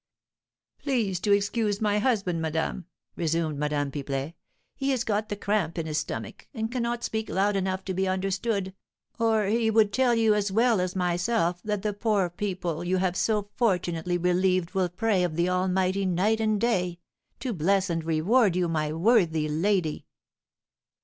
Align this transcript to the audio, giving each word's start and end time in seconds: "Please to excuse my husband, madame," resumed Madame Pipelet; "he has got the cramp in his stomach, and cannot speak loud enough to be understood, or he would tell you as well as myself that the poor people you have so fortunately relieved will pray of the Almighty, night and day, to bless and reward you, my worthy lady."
"Please 0.79 1.19
to 1.19 1.31
excuse 1.31 1.79
my 1.79 1.99
husband, 1.99 2.41
madame," 2.41 2.85
resumed 3.15 3.59
Madame 3.59 3.91
Pipelet; 3.91 4.33
"he 4.75 4.89
has 4.89 5.03
got 5.03 5.29
the 5.29 5.35
cramp 5.35 5.77
in 5.77 5.85
his 5.85 5.99
stomach, 5.99 6.47
and 6.55 6.71
cannot 6.71 7.03
speak 7.03 7.29
loud 7.29 7.55
enough 7.55 7.85
to 7.85 7.93
be 7.93 8.07
understood, 8.07 8.73
or 9.19 9.45
he 9.45 9.69
would 9.69 9.93
tell 9.93 10.15
you 10.15 10.33
as 10.33 10.51
well 10.51 10.81
as 10.81 10.95
myself 10.95 11.61
that 11.61 11.83
the 11.83 11.93
poor 11.93 12.31
people 12.31 12.83
you 12.83 12.97
have 12.97 13.15
so 13.15 13.51
fortunately 13.53 14.17
relieved 14.17 14.71
will 14.73 14.89
pray 14.89 15.23
of 15.23 15.35
the 15.35 15.47
Almighty, 15.47 16.07
night 16.07 16.39
and 16.41 16.59
day, 16.59 16.99
to 17.39 17.53
bless 17.53 17.87
and 17.87 18.03
reward 18.03 18.55
you, 18.55 18.67
my 18.67 18.91
worthy 18.91 19.47
lady." 19.47 20.07